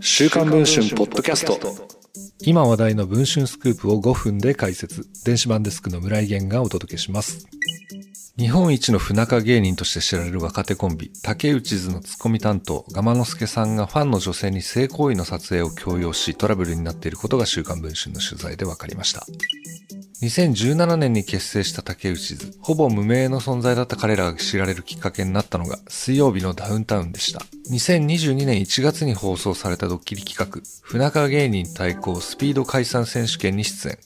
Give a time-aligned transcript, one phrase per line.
[0.00, 1.58] 週刊文春ポッドキャスト
[2.40, 7.46] 今話題の文春スクープを5分で解説電子版デスクの村井源がお届けします
[8.38, 19.26] 日本一の不仲芸人として知られる若手コンビ、竹内図のツッコミ担当、ガマノスケさんがファンの女性に性行為の撮影を強要しトラブルになっていることが週刊文春の取材で分かりました。
[20.22, 22.56] 2017年に結成した竹内図。
[22.62, 27.42] ほぼ無名の存在だった彼らが知られるきっかけになったのが水曜日のダウンタウンでした。
[27.70, 33.98] 2022年1月に放送されたドッキリ企画、不仲芸人対抗スピード解散選手権に出演。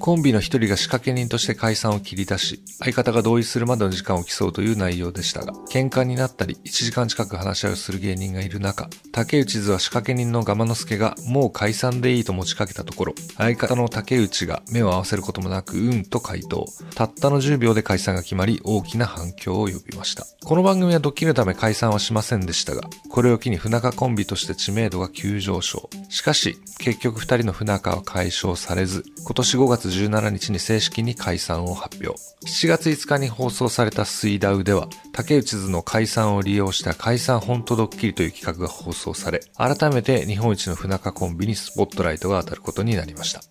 [0.00, 16.66] コンビの一人が仕掛け人として解散を切り出し、相方が同意するまでの時間を競うという内容でしたが、喧嘩になったり1時間近く話し合いをする芸人がいる中、竹内図は仕掛け人のガマノスケがもう解散でいいと持ちかけたところ、相方の竹内が目を合わせることもなくうんと回答。
[16.96, 20.26] たったの10秒で解散が決まり、大きな反響を呼びました。
[20.44, 22.82] この番組はドッキリのため解散はしませんでしたが、
[23.14, 25.88] これを機に不仲コンビとして知名度が急上昇。
[26.08, 32.20] しかし、結局二人の不仲は解消されず、今年5月17日に正式に解散を発表。
[32.44, 43.42] 7月5日に放送された水ダウでは、竹内図の解散を利用した解散本当ドッキリという企画が放送され、改めて日本一の不仲コンビにスポットライトが当たることになりました。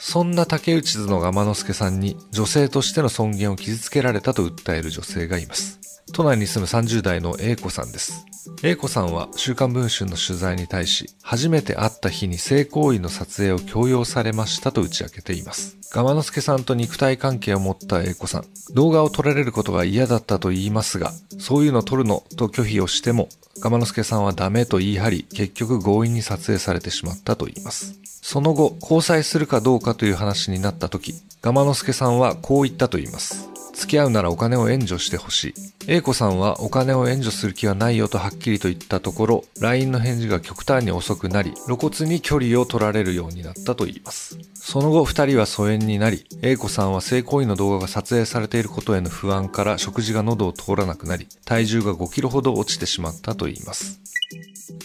[0.00, 5.79] そんな竹内図の天之助さんに女性としての尊厳を傷つけられたと訴える女性がいます。
[6.12, 8.26] 都内に住む30代の A 子さんです。
[8.62, 15.78] A 子さんは週刊文春の取材に対し、初めて会った日に性行為の撮影を強要されましたと打ち明けています。
[15.92, 18.44] ガマノスケさんと肉体関係を持った A 子さん。
[18.74, 23.28] 動画を撮られることが嫌だったと言いますが、そういうの撮るのと拒否をしても、
[23.60, 27.98] ガマノスケさんはダメと言い張り、結局強引に撮影されてしまったと言います。
[28.22, 33.49] その後、交際するかどうかという話になった時、ガマノスケさんはこう言ったと言います。
[33.80, 35.54] 付き合うならお金を援助してほしい。
[35.88, 44.38] A 子さんはお金を援助する気はないよとはっきりと言ったところ、LINE の返事が極端に遅くなり、露骨に距離を取られるようになったと言います。
[44.54, 54.00] その後二人は疎遠になり、A 子さんは性行為の動画が撮影されていることへの不安から食事が喉を通らなくなり、体重が5キロほど落ちてしまったと言います。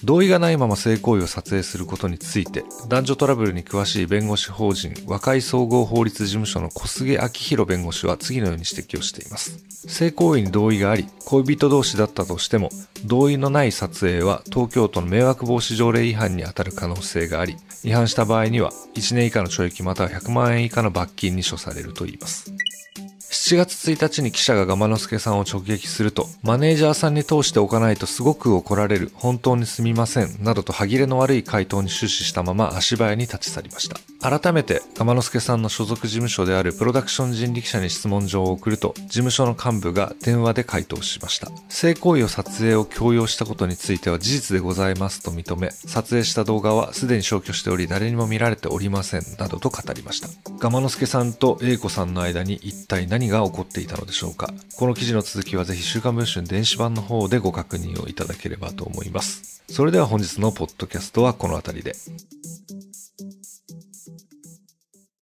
[0.04, 9.64] 同意がないまま性行為を撮影することについて、男女トラブルに詳しい弁護士法人和解総合法律事務所の小菅明宏弁護士は次のように指摘をしています。
[9.88, 12.70] 性行為に同意があり、恋人同士だったとしても、
[13.06, 22.52] 同意のない撮影は東京都の迷惑防止条例違反に当たる可能性があり、違反した場合には1年以下の懲役または100万円以下の罰金に処されるといいます。
[23.46, 34.00] 7月1日に記者がガマノスケさんを直撃すると、マネージャーさんに通しておかないとすごく怒られる、本当にすみません、などと歯切れの悪い回答に終始したまま足早に立ち去りました。
[34.40, 41.52] 改めて、ガマノスケさんの所属事務所であるプロダクション人力車に質問状を送ると、事務所の幹部が電話で回答しました。
[41.70, 50.30] 性行為を撮影を強要したことについては事実でございますと認め、撮影した動画はすでに消去しており誰にも見られておりません、などと語りました。
[50.58, 59.64] ガマノスケさんと英子さんの間に一体何がが起こっていたのでしょうかこの記事の続きはぜひ週刊文春電子版の方でご確認をいただければと思います。
[59.70, 61.96] それでは本日のポッドキャストはこの辺りで。